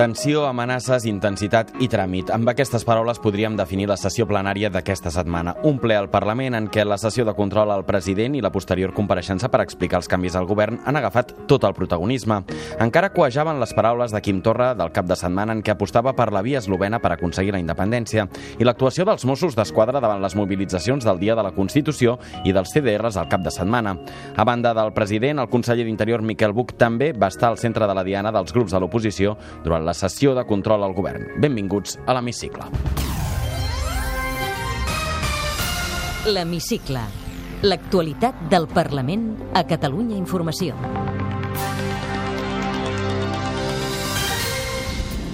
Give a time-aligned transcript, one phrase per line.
[0.00, 2.30] Tensió, amenaces, intensitat i tràmit.
[2.32, 5.52] Amb aquestes paraules podríem definir la sessió plenària d'aquesta setmana.
[5.68, 8.94] Un ple al Parlament en què la sessió de control al president i la posterior
[8.96, 12.38] compareixença per explicar els canvis al govern han agafat tot el protagonisme.
[12.80, 16.30] Encara coejaven les paraules de Quim Torra del cap de setmana en què apostava per
[16.32, 18.24] la via eslovena per aconseguir la independència
[18.56, 22.72] i l'actuació dels Mossos d'Esquadra davant les mobilitzacions del Dia de la Constitució i dels
[22.72, 23.98] CDRs al cap de setmana.
[24.32, 28.00] A banda del president, el conseller d'Interior Miquel Buch també va estar al centre de
[28.00, 31.26] la diana dels grups de l'oposició durant la sessió de control al govern.
[31.40, 32.68] Benvinguts a l'Hemicicle.
[36.26, 37.00] L'Hemicicle.
[37.62, 40.76] L'actualitat del Parlament a Catalunya Informació.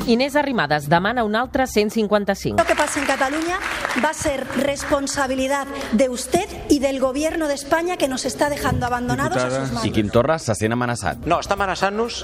[0.07, 2.57] Inés Arrimadas demana un altre 155.
[2.59, 3.59] Lo que pasa en Cataluña
[4.05, 8.87] va a ser responsabilidad de usted y del gobierno de España que nos está dejando
[8.87, 9.93] abandonados a sus I manos.
[9.93, 11.27] Quim Torra se sent amenaçat.
[11.27, 12.23] No, està amenaçant-nos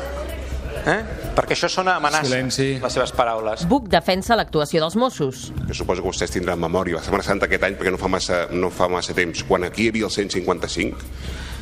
[0.87, 0.99] eh?
[1.37, 2.69] perquè això sona amenaça, Silenci.
[2.83, 3.67] les seves paraules.
[3.69, 5.47] Buch defensa l'actuació dels Mossos.
[5.69, 6.99] Jo suposo que vostès tindran memòria.
[6.99, 9.87] La Setmana Santa aquest any, perquè no fa massa, no fa massa temps, quan aquí
[9.87, 11.07] hi havia el 155,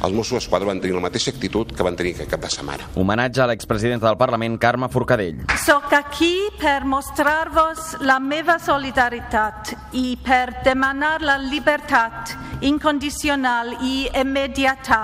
[0.00, 2.88] els Mossos d'Esquadra van tenir la mateixa actitud que van tenir aquest cap de setmana.
[2.96, 5.42] Homenatge a l'expresidenta del Parlament, Carme Forcadell.
[5.60, 12.32] Soc aquí per mostrar-vos la meva solidaritat i per demanar la llibertat
[12.64, 15.02] incondicional i immediata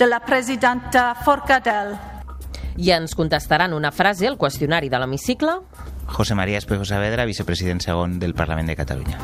[0.00, 2.09] de la presidenta Forcadell.
[2.80, 5.58] I ens contestaran una frase al qüestionari de l'hemicicle.
[6.08, 9.18] José María Espejo Saavedra, vicepresident segon del Parlament de Catalunya.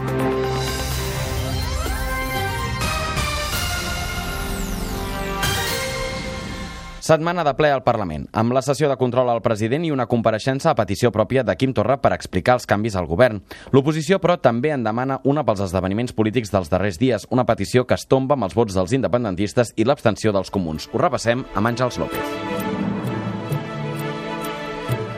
[7.06, 10.72] Setmana de ple al Parlament, amb la sessió de control al president i una compareixença
[10.72, 13.44] a petició pròpia de Quim Torra per explicar els canvis al govern.
[13.70, 17.94] L'oposició, però, també en demana una pels esdeveniments polítics dels darrers dies, una petició que
[17.94, 20.90] es tomba amb els vots dels independentistes i l'abstenció dels comuns.
[20.92, 22.55] Ho repassem amb Àngels López.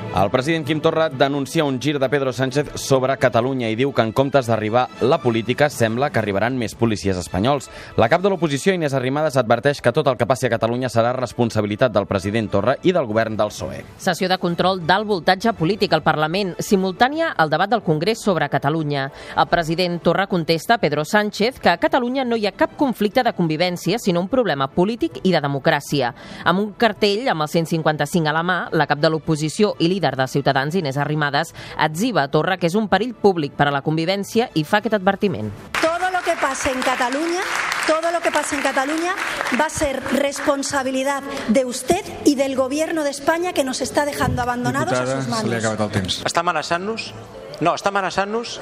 [0.09, 4.03] El president Quim Torra denuncia un gir de Pedro Sánchez sobre Catalunya i diu que
[4.03, 7.69] en comptes d'arribar la política sembla que arribaran més policies espanyols.
[8.01, 11.13] La cap de l'oposició, Inés Arrimadas, adverteix que tot el que passi a Catalunya serà
[11.13, 13.83] responsabilitat del president Torra i del govern del PSOE.
[14.01, 19.11] Sessió de control d'alt voltatge polític al Parlament, simultània al debat del Congrés sobre Catalunya.
[19.37, 23.23] El president Torra contesta a Pedro Sánchez que a Catalunya no hi ha cap conflicte
[23.23, 26.15] de convivència, sinó un problema polític i de democràcia.
[26.49, 30.17] Amb un cartell amb el 155 a la mà, la cap de l'oposició i líder
[30.17, 33.83] de Ciutadans, Inés Arrimadas, atziva a Torra que és un perill públic per a la
[33.83, 35.51] convivència i fa aquest advertiment.
[35.83, 37.43] Todo lo que pase en Cataluña,
[37.87, 39.15] todo lo que pase en Cataluña
[39.59, 44.43] va a ser responsabilidad de usted y del gobierno de España que nos está dejando
[44.43, 45.65] abandonados a Diputada, sus se li ha manos.
[45.65, 46.23] acabat el temps.
[46.25, 47.13] Està amenaçant-nos?
[47.61, 48.61] No, està amenaçant-nos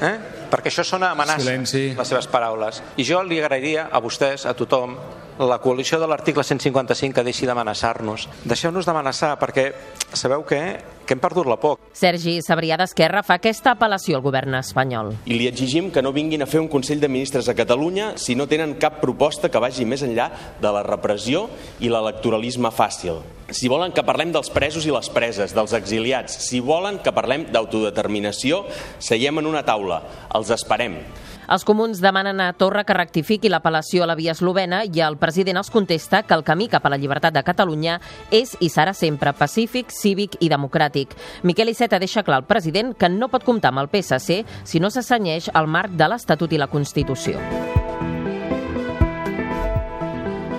[0.00, 0.14] eh?
[0.52, 1.84] perquè això sona a amenaça, Silenci.
[1.98, 2.82] les seves paraules.
[2.96, 4.94] I jo li agrairia a vostès, a tothom,
[5.38, 8.28] la coalició de l'article 155 que deixi d'amenaçar-nos.
[8.44, 9.72] Deixeu-nos d'amenaçar perquè
[10.14, 10.60] sabeu què?
[11.04, 11.76] Que hem perdut la por.
[11.92, 15.12] Sergi Sabrià d'Esquerra fa aquesta apel·lació al govern espanyol.
[15.26, 18.34] i li exigim que no vinguin a fer un Consell de Ministres a Catalunya si
[18.34, 20.30] no tenen cap proposta que vagi més enllà
[20.60, 21.48] de la repressió
[21.80, 23.20] i l'electoralisme fàcil.
[23.50, 27.50] Si volen que parlem dels presos i les preses, dels exiliats, si volen que parlem
[27.52, 28.64] d'autodeterminació,
[28.98, 30.00] seiem en una taula.
[30.34, 31.02] Els esperem.
[31.48, 35.60] Els comuns demanen a Torra que rectifiqui l'apel·lació a la via eslovena i el president
[35.60, 37.98] els contesta que el camí cap a la llibertat de Catalunya
[38.30, 41.14] és i serà sempre pacífic, cívic i democràtic.
[41.42, 44.90] Miquel Iceta deixa clar al president que no pot comptar amb el PSC si no
[44.90, 47.42] s'assenyeix al marc de l'Estatut i la Constitució.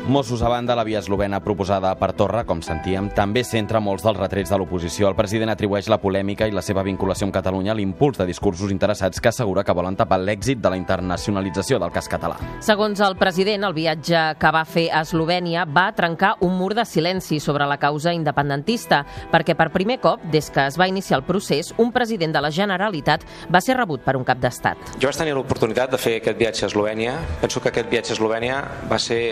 [0.08, 4.20] Mossos a banda, la via eslovena proposada per Torra, com sentíem, també centra molts dels
[4.20, 5.08] retrets de l'oposició.
[5.10, 8.70] El president atribueix la polèmica i la seva vinculació amb Catalunya a l'impuls de discursos
[8.70, 12.38] interessats que assegura que volen tapar l'èxit de la internacionalització del cas català.
[12.62, 16.86] Segons el president, el viatge que va fer a Eslovènia va trencar un mur de
[16.86, 19.02] silenci sobre la causa independentista,
[19.34, 22.52] perquè per primer cop, des que es va iniciar el procés, un president de la
[22.54, 25.00] Generalitat va ser rebut per un cap d'estat.
[25.00, 27.18] Jo vaig tenir l'oportunitat de fer aquest viatge a Eslovènia.
[27.42, 29.26] Penso que aquest viatge a Eslovènia va ser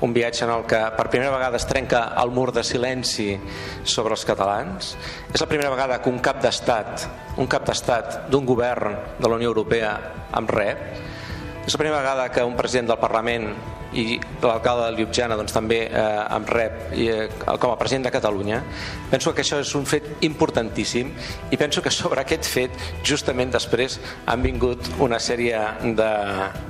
[0.00, 3.32] un viatge en el que per primera vegada es trenca el mur de silenci
[3.82, 4.92] sobre els catalans.
[5.32, 7.08] És la primera vegada que un cap d'estat,
[7.38, 9.96] un cap d'estat d'un govern de la Unió Europea
[10.38, 10.84] em rep.
[11.66, 13.50] És la primera vegada que un president del Parlament
[13.96, 17.28] i l'alcalde de Ljubljana doncs, també eh, em rep i, eh,
[17.60, 18.62] com a president de Catalunya.
[19.10, 21.12] Penso que això és un fet importantíssim
[21.50, 25.60] i penso que sobre aquest fet justament després han vingut una sèrie
[25.98, 26.10] de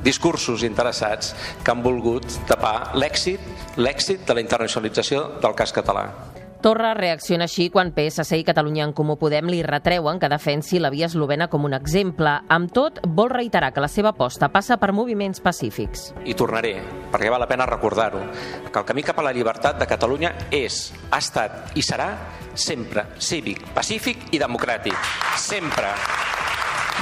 [0.06, 1.34] discursos interessats
[1.64, 3.40] que han volgut tapar l'èxit
[3.78, 6.08] l'èxit de la internacionalització del cas català.
[6.58, 10.90] Torra reacciona així quan PSC i Catalunya en Comú Podem li retreuen que defensi la
[10.90, 12.32] via eslovena com un exemple.
[12.50, 16.08] Amb tot, vol reiterar que la seva aposta passa per moviments pacífics.
[16.26, 16.74] I tornaré,
[17.12, 18.24] perquè val la pena recordar-ho,
[18.66, 22.10] que el camí cap a la llibertat de Catalunya és, ha estat i serà
[22.58, 24.98] sempre cívic, pacífic i democràtic.
[25.38, 25.94] Sempre.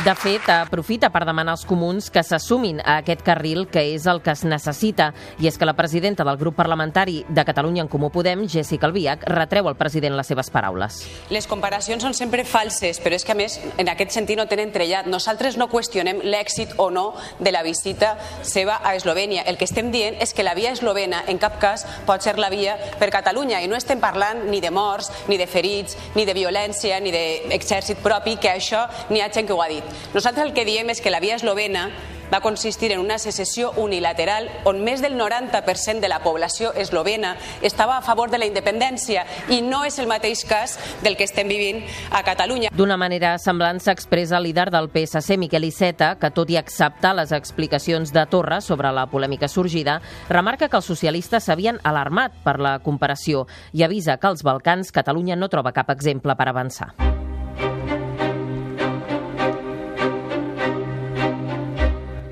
[0.05, 4.21] De fet, aprofita per demanar als comuns que s'assumin a aquest carril que és el
[4.23, 5.09] que es necessita.
[5.41, 9.25] I és que la presidenta del grup parlamentari de Catalunya en Comú Podem, Jessica Albiach,
[9.33, 11.01] retreu al president les seves paraules.
[11.33, 14.71] Les comparacions són sempre falses, però és que a més en aquest sentit no tenen
[14.71, 15.09] trellat.
[15.11, 17.07] Nosaltres no qüestionem l'èxit o no
[17.41, 19.43] de la visita seva a Eslovènia.
[19.49, 22.53] El que estem dient és que la via eslovena en cap cas pot ser la
[22.53, 26.37] via per Catalunya i no estem parlant ni de morts, ni de ferits, ni de
[26.37, 29.86] violència, ni d'exèrcit propi, que això n'hi ha gent que ho ha dit.
[30.15, 31.91] Nosaltres el que diem és que la via eslovena
[32.33, 37.97] va consistir en una secessió unilateral on més del 90% de la població eslovena estava
[37.97, 41.83] a favor de la independència i no és el mateix cas del que estem vivint
[42.11, 42.73] a Catalunya.
[42.75, 47.33] D'una manera semblant s'expressa el líder del PSC, Miquel Iceta, que tot i acceptar les
[47.33, 52.79] explicacions de Torra sobre la polèmica sorgida, remarca que els socialistes s'havien alarmat per la
[52.83, 57.16] comparació i avisa que als Balcans Catalunya no troba cap exemple per avançar.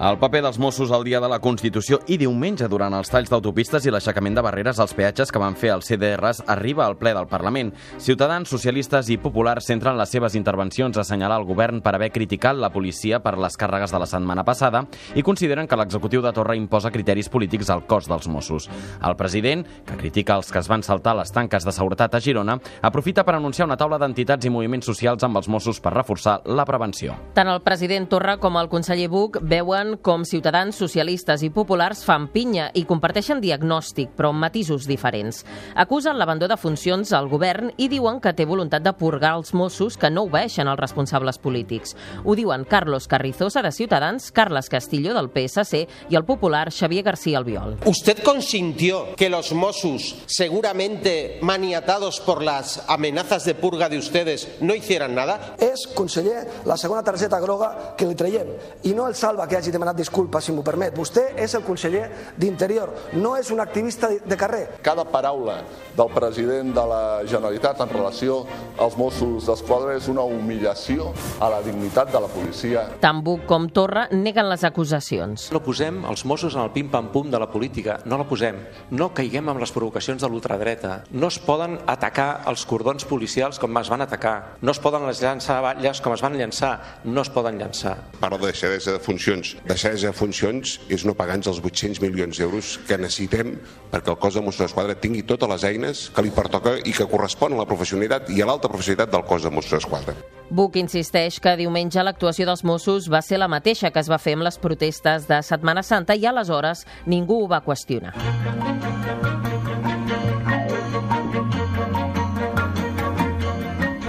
[0.05, 3.87] El paper dels Mossos al dia de la Constitució i diumenge durant els talls d'autopistes
[3.87, 7.25] i l'aixecament de barreres als peatges que van fer els CDRs arriba al ple del
[7.31, 7.71] Parlament.
[7.97, 12.61] Ciutadans, socialistes i populars centren les seves intervencions a assenyalar el govern per haver criticat
[12.61, 14.83] la policia per les càrregues de la setmana passada
[15.17, 18.69] i consideren que l'executiu de Torra imposa criteris polítics al cos dels Mossos.
[19.00, 22.59] El president, que critica els que es van saltar les tanques de seguretat a Girona,
[22.83, 26.69] aprofita per anunciar una taula d'entitats i moviments socials amb els Mossos per reforçar la
[26.69, 27.17] prevenció.
[27.33, 32.26] Tant el president Torra com el conseller Buch veuen com ciutadans, socialistes i populars fan
[32.32, 35.43] pinya i comparteixen diagnòstic, però amb matisos diferents.
[35.76, 39.99] Acusen l'abandó de funcions al govern i diuen que té voluntat de purgar els Mossos
[40.00, 41.94] que no obeixen els responsables polítics.
[42.25, 47.38] Ho diuen Carlos Carrizosa de Ciutadans, Carles Castillo del PSC i el popular Xavier García
[47.38, 47.76] Albiol.
[47.85, 54.75] ¿Usted consintió que los Mossos, seguramente maniatados por las amenazas de purga de ustedes, no
[54.75, 55.55] hicieran nada?
[55.61, 58.49] És, conseller, la segona targeta groga que li traiem
[58.88, 60.95] i no el salva que hagi demanat disculpes, si m'ho permet.
[60.97, 62.07] Vostè és el conseller
[62.39, 64.79] d'Interior, no és un activista de carrer.
[64.83, 65.59] Cada paraula
[65.97, 68.41] del president de la Generalitat en relació
[68.79, 72.87] als Mossos d'Esquadra és una humillació a la dignitat de la policia.
[73.03, 75.51] Tant Buch com Torra neguen les acusacions.
[75.53, 78.63] No posem els Mossos en el pim-pam-pum de la política, no la posem.
[78.91, 81.03] No caiguem amb les provocacions de l'ultradreta.
[81.11, 84.57] No es poden atacar els cordons policials com es van atacar.
[84.63, 87.01] No es poden llançar batlles com es van llançar.
[87.05, 87.97] No es poden llançar.
[88.21, 89.57] Parla de deixadesa de funcions.
[89.64, 93.55] De funcions és no pagar-nos els 800 milions d'euros que necessitem
[93.90, 97.08] perquè el cos de Mossos d'Esquadra tingui totes les eines que li pertoca i que
[97.08, 100.14] correspon a la professionalitat i a l'alta professionalitat del cos de Mossos d'Esquadra.
[100.50, 104.37] Buch insisteix que diumenge l'actuació dels Mossos va ser la mateixa que es va fer
[104.37, 108.12] amb les protestes de Setmana Santa i aleshores ningú ho va qüestionar.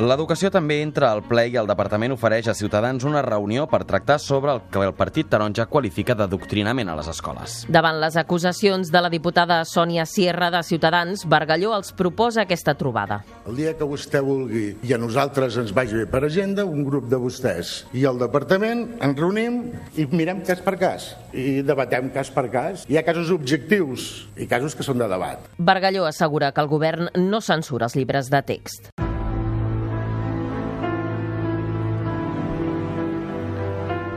[0.05, 4.19] L'educació també entra al ple i el departament ofereix a Ciutadans una reunió per tractar
[4.21, 7.55] sobre el que el Partit Taronja qualifica d'adoctrinament a les escoles.
[7.73, 13.23] Davant les acusacions de la diputada Sònia Sierra de Ciutadans, Bargalló els proposa aquesta trobada.
[13.49, 17.09] El dia que vostè vulgui i a nosaltres ens vagi bé per agenda, un grup
[17.09, 19.57] de vostès i el departament ens reunim
[19.97, 22.85] i mirem cas per cas i debatem cas per cas.
[22.85, 25.49] Hi ha casos objectius i casos que són de debat.
[25.57, 28.93] Bargalló assegura que el govern no censura els llibres de text.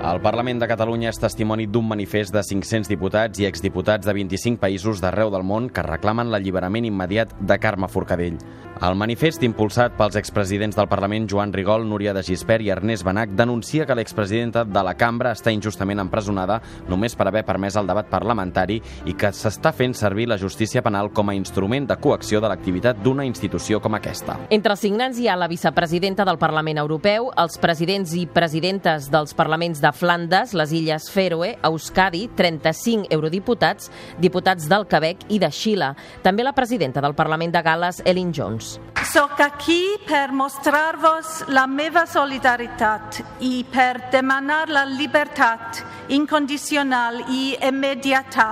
[0.09, 4.57] El Parlament de Catalunya és testimoni d'un manifest de 500 diputats i exdiputats de 25
[4.63, 8.39] països d'arreu del món que reclamen l'alliberament immediat de Carme Forcadell.
[8.79, 13.33] El manifest, impulsat pels expresidents del Parlament Joan Rigol, Núria de Gispert i Ernest Benac,
[13.35, 18.07] denuncia que l'expresidenta de la cambra està injustament empresonada només per haver permès el debat
[18.07, 18.77] parlamentari
[19.11, 23.01] i que s'està fent servir la justícia penal com a instrument de coacció de l'activitat
[23.03, 24.37] d'una institució com aquesta.
[24.55, 29.35] Entre els signants hi ha la vicepresidenta del Parlament Europeu, els presidents i presidentes dels
[29.35, 33.91] parlaments de Flandes, les Illes Fèroe, Euskadi, 35 eurodiputats,
[34.23, 35.97] diputats del Quebec i de Xile.
[36.23, 38.68] També la presidenta del Parlament de Gales, Ellen Jones.
[39.09, 45.83] Soc aquí per mostrar-vos la meva solidaritat i per demanar la llibertat
[46.19, 48.49] incondicional i immediata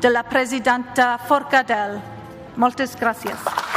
[0.00, 2.00] de la presidenta Forcadell.
[2.56, 3.73] Moltes gràcies.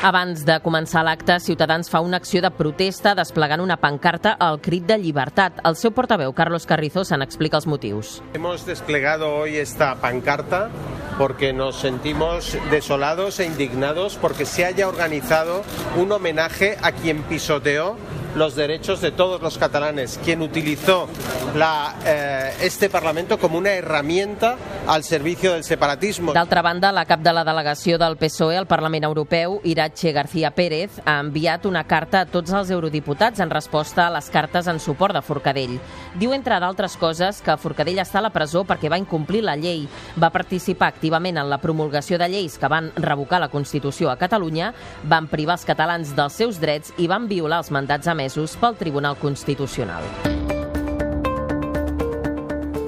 [0.00, 4.86] Abans de començar l'acte, Ciutadans fa una acció de protesta desplegant una pancarta al crit
[4.88, 5.58] de llibertat.
[5.68, 8.14] El seu portaveu, Carlos Carrizo, se n'explica els motius.
[8.32, 10.70] Hemos desplegado hoy esta pancarta
[11.18, 15.64] porque nos sentimos desolados e indignados porque se haya organizado
[15.98, 17.98] un homenaje a quien pisoteó
[18.34, 21.08] los derechos de todos los catalanes, quien utilizó
[21.56, 24.56] la, eh, este Parlamento como una herramienta
[24.86, 26.32] al servicio del separatismo.
[26.32, 31.00] D'altra banda, la cap de la delegació del PSOE al Parlament Europeu, Iratxe García Pérez,
[31.04, 35.14] ha enviat una carta a tots els eurodiputats en resposta a les cartes en suport
[35.14, 35.78] de Forcadell.
[36.18, 39.86] Diu, entre d'altres coses, que Forcadell està a la presó perquè va incomplir la llei,
[40.20, 44.72] va participar activament en la promulgació de lleis que van revocar la Constitució a Catalunya,
[45.04, 48.76] van privar els catalans dels seus drets i van violar els mandats a emesos pel
[48.76, 50.04] Tribunal Constitucional.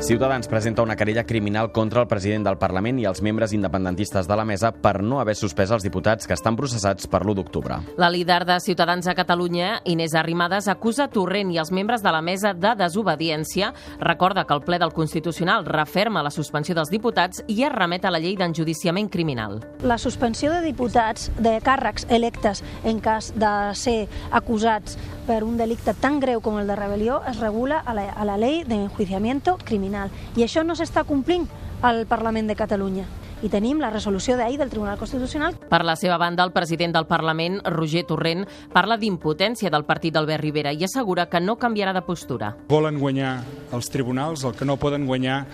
[0.02, 4.34] Ciutadans presenta una querella criminal contra el president del Parlament i els membres independentistes de
[4.34, 7.76] la mesa per no haver suspès els diputats que estan processats per l'1 d'octubre.
[8.02, 12.20] La líder de Ciutadans a Catalunya, Inés Arrimadas, acusa Torrent i els membres de la
[12.20, 13.70] mesa de desobediència,
[14.00, 18.10] recorda que el ple del Constitucional referma la suspensió dels diputats i es remet a
[18.10, 19.60] la llei d'enjudiciament criminal.
[19.86, 25.94] La suspensió de diputats de càrrecs electes en cas de ser acusats per un delicte
[25.94, 30.10] tan greu com el de rebel·lió es regula a la, a la llei d'enjuiciamiento criminal.
[30.36, 31.48] I això no s'està complint
[31.82, 33.06] al Parlament de Catalunya
[33.42, 35.56] i tenim la resolució d'ahir del Tribunal Constitucional.
[35.68, 40.44] Per la seva banda, el president del Parlament, Roger Torrent, parla d'impotència del partit d'Albert
[40.44, 42.54] Rivera i assegura que no canviarà de postura.
[42.70, 43.40] Volen guanyar
[43.74, 45.44] els tribunals el que no poden guanyar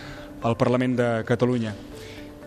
[0.45, 1.73] el Parlament de Catalunya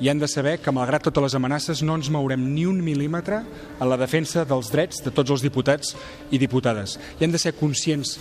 [0.01, 3.43] i han de saber que, malgrat totes les amenaces, no ens mourem ni un mil·límetre
[3.45, 5.93] en la defensa dels drets de tots els diputats
[6.33, 6.97] i diputades.
[7.19, 8.15] I han de ser conscients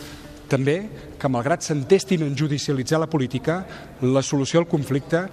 [0.50, 0.76] també
[1.16, 3.62] que, malgrat s'entestin en judicialitzar la política,
[4.02, 5.24] la solució al conflicte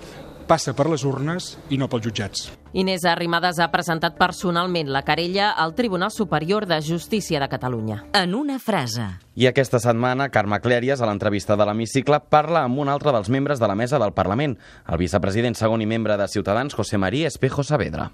[0.47, 2.47] passa per les urnes i no pels jutjats.
[2.77, 8.03] Inés Arrimadas ha presentat personalment la querella al Tribunal Superior de Justícia de Catalunya.
[8.13, 9.05] En una frase.
[9.35, 13.59] I aquesta setmana, Carme Clèries, a l'entrevista de l'Hemicicle, parla amb un altre dels membres
[13.59, 17.63] de la mesa del Parlament, el vicepresident segon i membre de Ciutadans, José María Espejo
[17.63, 18.11] Saavedra.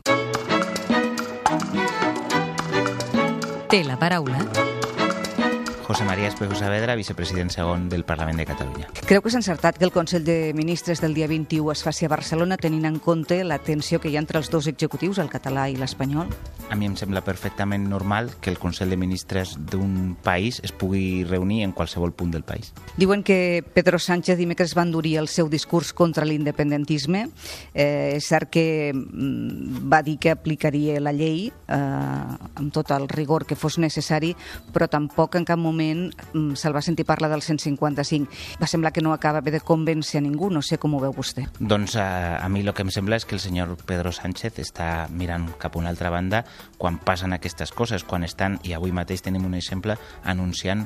[3.69, 4.72] Té la paraula
[5.83, 8.87] José María Espejo Saavedra, vicepresident segon del Parlament de Catalunya.
[9.03, 12.11] Creu que és encertat que el Consell de Ministres del dia 21 es faci a
[12.13, 15.67] Barcelona tenint en compte la tensió que hi ha entre els dos executius, el català
[15.67, 16.31] i l'espanyol?
[16.71, 21.25] A mi em sembla perfectament normal que el Consell de Ministres d'un país es pugui
[21.27, 22.71] reunir en qualsevol punt del país.
[22.95, 27.27] Diuen que Pedro Sánchez dimecres va endurir el seu discurs contra l'independentisme.
[27.73, 33.09] Eh, és cert que mm, va dir que aplicaria la llei eh, amb tot el
[33.11, 34.31] rigor que fos necessari,
[34.71, 38.29] però tampoc en cap moment mm, se'l va sentir parlar del 155.
[38.61, 41.45] Va semblar que no acaba de convèncer a ningú, no sé com ho veu vostè.
[41.59, 45.07] Doncs a, a mi el que em sembla és que el senyor Pedro Sánchez està
[45.09, 46.43] mirant cap a una altra banda
[46.77, 50.85] quan passen aquestes coses, quan estan, i avui mateix tenim un exemple, anunciant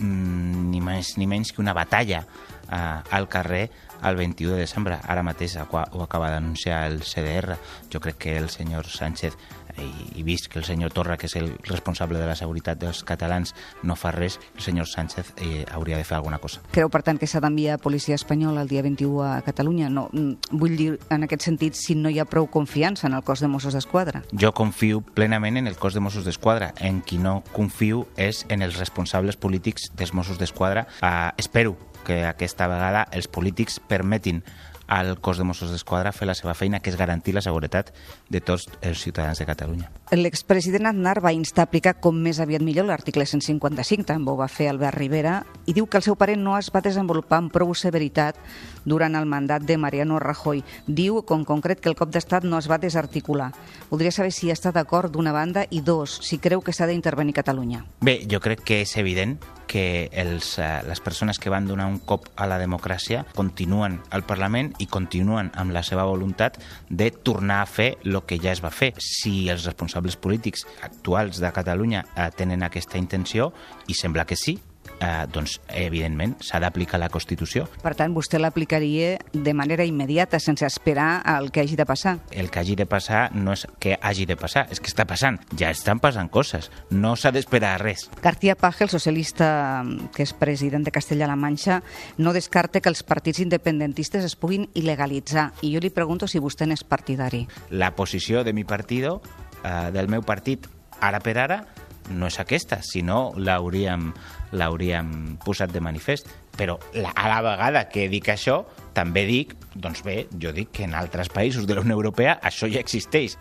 [0.00, 2.24] mm, ni més ni menys que una batalla
[2.70, 3.70] eh, al carrer
[4.04, 4.98] el 21 de desembre.
[5.08, 7.56] Ara mateix ho acaba d'anunciar el CDR.
[7.92, 9.36] Jo crec que el senyor Sánchez
[9.78, 13.02] i, i vist que el senyor Torra, que és el responsable de la seguretat dels
[13.06, 16.62] catalans, no fa res, el senyor Sánchez eh, hauria de fer alguna cosa.
[16.74, 19.90] Creu, per tant, que s'ha d'enviar policia espanyola el dia 21 a Catalunya?
[19.90, 23.24] No, mm, vull dir, en aquest sentit, si no hi ha prou confiança en el
[23.26, 24.24] cos de Mossos d'Esquadra.
[24.32, 26.72] Jo confio plenament en el cos de Mossos d'Esquadra.
[26.80, 30.86] En qui no confio és en els responsables polítics dels Mossos d'Esquadra.
[31.00, 34.42] Uh, espero que aquesta vegada els polítics permetin
[34.86, 37.92] al cos de Mossos d'Esquadra fer la seva feina, que és garantir la seguretat
[38.28, 39.90] de tots els ciutadans de Catalunya.
[40.12, 44.48] L'expresident Aznar va instar a aplicar com més aviat millor l'article 155, també ho va
[44.48, 47.74] fer Albert Rivera, i diu que el seu parent no es va desenvolupar amb prou
[47.74, 48.38] severitat
[48.84, 50.62] durant el mandat de Mariano Rajoy.
[50.86, 53.50] Diu, com concret, que el cop d'estat no es va desarticular.
[53.90, 57.84] Voldria saber si està d'acord d'una banda i dos, si creu que s'ha d'intervenir Catalunya.
[58.00, 61.98] Bé, jo crec que és evident que els, eh, les persones que van donar un
[61.98, 67.62] cop a la democràcia continuen al Parlament i continuen amb la seva voluntat de tornar
[67.62, 68.92] a fer el que ja es va fer.
[68.98, 73.52] Si els responsables polítics actuals de Catalunya eh, tenen aquesta intenció,
[73.88, 74.58] i sembla que sí,
[75.00, 77.66] eh, doncs, evidentment, s'ha d'aplicar la Constitució.
[77.82, 82.18] Per tant, vostè l'aplicaria de manera immediata, sense esperar el que hagi de passar.
[82.30, 85.40] El que hagi de passar no és que hagi de passar, és que està passant.
[85.58, 86.70] Ja estan passant coses.
[86.90, 88.08] No s'ha d'esperar res.
[88.22, 89.84] García Paje, el socialista
[90.14, 91.82] que és president de Castella-La Manxa,
[92.18, 95.50] no descarta que els partits independentistes es puguin il·legalitzar.
[95.62, 97.44] I jo li pregunto si vostè n'és partidari.
[97.70, 99.20] La posició de mi partido,
[99.64, 100.68] eh, del meu partit,
[101.00, 101.64] ara per ara,
[102.10, 104.10] no és aquesta, sinó l'hauríem
[104.54, 106.28] l'hauríem posat de manifest.
[106.54, 108.60] Però la, a la vegada que dic això,
[108.94, 112.70] també dic, doncs bé, jo dic que en altres països de la Unió Europea això
[112.70, 113.34] ja existeix.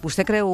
[0.00, 0.48] Vostè creu,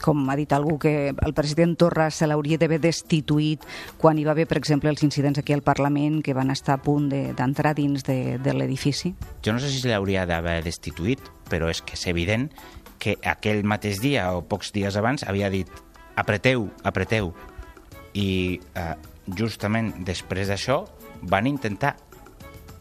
[0.00, 3.66] com ha dit algú, que el president Torra se l'hauria d'haver destituït
[4.00, 6.80] quan hi va haver, per exemple, els incidents aquí al Parlament que van estar a
[6.80, 9.12] punt d'entrar de, dins de, de l'edifici?
[9.44, 11.20] Jo no sé si l'hauria d'haver destituït,
[11.52, 12.48] però és que és evident
[12.98, 15.68] que aquell mateix dia o pocs dies abans havia dit
[16.18, 17.32] apreteu, apreteu.
[18.18, 18.94] I eh,
[19.38, 20.82] justament després d'això
[21.22, 21.94] van intentar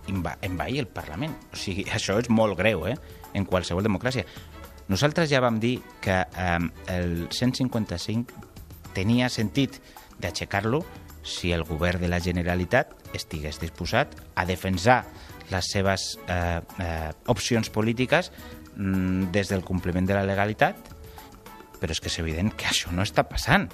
[0.08, 1.36] envair el Parlament.
[1.54, 2.98] O sigui, això és molt greu, eh?,
[3.38, 4.26] en qualsevol democràcia.
[4.88, 6.60] Nosaltres ja vam dir que eh,
[6.94, 8.46] el 155
[8.96, 9.82] tenia sentit
[10.18, 10.82] d'aixecar-lo
[11.28, 15.04] si el govern de la Generalitat estigués disposat a defensar
[15.52, 18.32] les seves eh, eh, opcions polítiques
[18.76, 20.80] mm, des del compliment de la legalitat,
[21.82, 23.70] però és que és evident que això no està passant.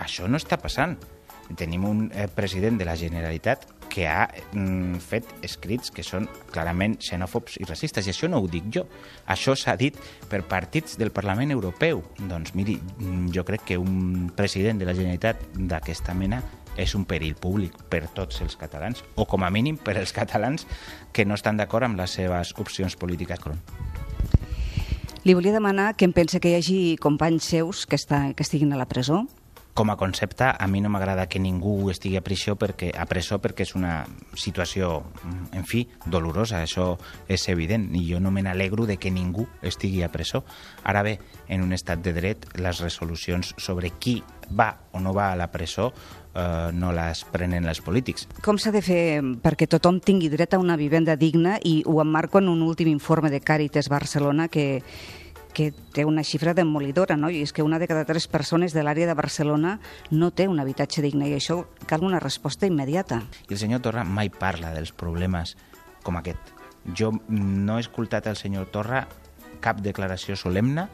[0.00, 0.96] Això no està passant.
[1.58, 6.94] Tenim un eh, president de la Generalitat que ha mm, fet escrits que són clarament
[7.02, 8.84] xenòfobs i racistes, i això no ho dic jo.
[9.26, 9.98] Això s'ha dit
[10.30, 12.04] per partits del Parlament Europeu.
[12.20, 16.40] Doncs miri, mm, jo crec que un president de la Generalitat d'aquesta mena
[16.78, 20.66] és un perill públic per tots els catalans, o com a mínim per als catalans
[21.12, 23.42] que no estan d'acord amb les seves opcions polítiques.
[25.22, 28.72] Li volia demanar que em pensa que hi hagi companys seus que, està, que estiguin
[28.72, 29.26] a la presó,
[29.74, 33.38] com a concepte, a mi no m'agrada que ningú estigui a presó perquè, a presó
[33.40, 35.04] perquè és una situació,
[35.56, 36.96] en fi, dolorosa, això
[37.28, 40.44] és evident, i jo no me n'alegro de que ningú estigui a presó.
[40.84, 45.30] Ara bé, en un estat de dret, les resolucions sobre qui va o no va
[45.32, 45.92] a la presó
[46.34, 48.26] eh, no les prenen els polítics.
[48.44, 49.02] Com s'ha de fer
[49.42, 53.30] perquè tothom tingui dret a una vivenda digna i ho emmarco en un últim informe
[53.30, 54.82] de Càritas Barcelona que
[55.60, 57.28] que té una xifra demolidora, no?
[57.28, 59.74] i és que una de cada tres persones de l'àrea de Barcelona
[60.08, 63.20] no té un habitatge digne, i això cal una resposta immediata.
[63.48, 65.58] I el senyor Torra mai parla dels problemes
[66.06, 66.54] com aquest.
[66.96, 69.04] Jo no he escoltat al senyor Torra
[69.60, 70.88] cap declaració solemne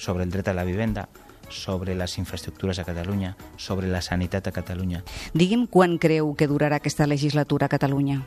[0.00, 1.10] sobre el dret a la vivenda,
[1.50, 5.02] sobre les infraestructures a Catalunya, sobre la sanitat a Catalunya.
[5.34, 8.22] Digui'm quan creu que durarà aquesta legislatura a Catalunya.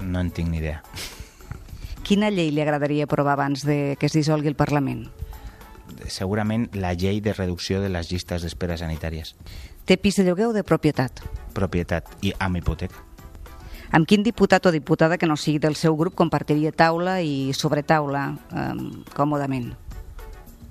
[0.00, 0.80] No en tinc ni idea.
[2.08, 5.02] Quina llei li agradaria aprovar abans de que es dissolgui el Parlament?
[6.08, 9.34] Segurament la llei de reducció de les llistes d'espera sanitàries.
[9.84, 11.20] Té pis de lloguer o de propietat?
[11.52, 13.04] Propietat i amb hipoteca.
[13.92, 18.24] Amb quin diputat o diputada que no sigui del seu grup compartiria taula i sobretaula
[18.56, 18.72] eh,
[19.12, 19.68] còmodament?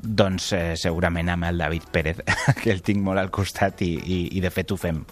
[0.02, 2.26] Doncs eh, segurament amb el David Pérez,
[2.64, 5.06] que el tinc molt al costat i, i, i de fet ho fem.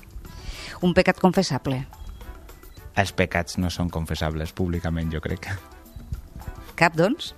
[0.81, 1.83] Un pecat confessable?
[2.97, 5.53] Els pecats no són confessables públicament, jo crec.
[6.75, 7.33] Cap, doncs?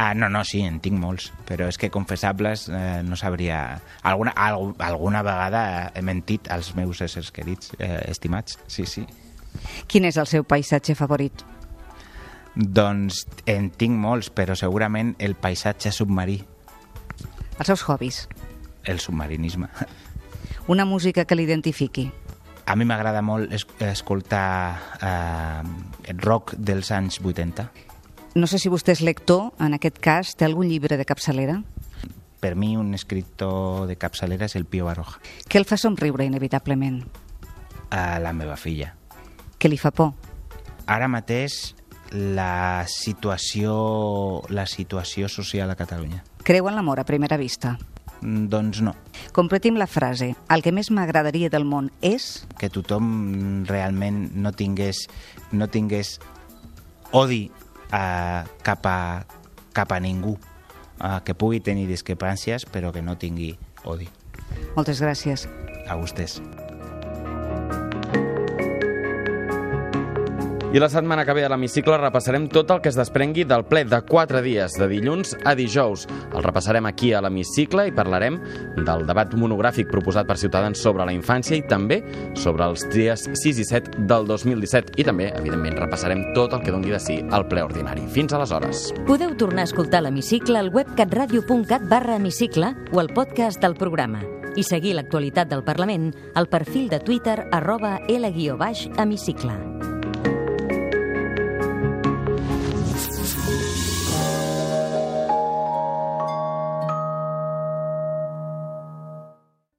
[0.00, 3.80] Ah, no, no, sí, en tinc molts, però és que confessables eh, no sabria...
[4.06, 9.02] Alguna, al, alguna vegada he mentit als meus éssers querits, eh, estimats, sí, sí.
[9.90, 11.42] Quin és el seu paisatge favorit?
[12.54, 16.38] Doncs en tinc molts, però segurament el paisatge submarí.
[17.58, 18.28] Els seus hobbies?
[18.86, 19.66] El submarinisme.
[20.70, 22.06] Una música que l'identifiqui?
[22.70, 27.66] A mi m'agrada molt es escoltar eh, rock dels anys 80.
[28.38, 31.56] No sé si vostè és lector, en aquest cas, té algun llibre de capçalera?
[32.38, 35.18] Per mi un escriptor de capçalera és el Pío Baroja.
[35.50, 37.00] Què el fa somriure inevitablement?
[37.90, 38.92] A la meva filla.
[39.58, 40.14] Què li fa por?
[40.86, 41.74] Ara mateix
[42.14, 43.74] la situació,
[44.54, 46.22] la situació social a Catalunya.
[46.46, 47.74] Creu en l'amor a primera vista?
[48.20, 48.94] Mm, doncs no.
[49.34, 50.36] Completim la frase.
[50.46, 52.46] El que més m'agradaria del món és...
[52.62, 55.08] Que tothom realment no tingués,
[55.50, 56.20] no tingués
[57.10, 57.48] odi
[57.92, 59.24] eh, cap, a,
[59.72, 60.36] cap a ningú,
[61.00, 64.08] eh, que pugui tenir discrepàncies però que no tingui odi.
[64.76, 65.48] Moltes gràcies.
[65.88, 66.40] A vostès.
[70.68, 73.86] I la setmana que ve a l'hemicicle repassarem tot el que es desprengui del ple
[73.88, 76.04] de 4 dies, de dilluns a dijous.
[76.28, 78.36] El repassarem aquí a l'hemicicle i parlarem
[78.76, 82.02] del debat monogràfic proposat per Ciutadans sobre la infància i també
[82.36, 85.00] sobre els dies 6 i 7 del 2017.
[85.00, 88.04] I també, evidentment, repassarem tot el que doni de sí al ple ordinari.
[88.12, 88.90] Fins aleshores.
[89.08, 94.20] Podeu tornar a escoltar l'hemicicle al web catradio.cat barra hemicicle o al podcast del programa
[94.52, 99.97] i seguir l'actualitat del Parlament al perfil de Twitter arroba L-hemicicle.